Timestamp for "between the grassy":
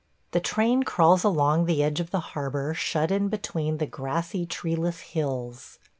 3.29-4.47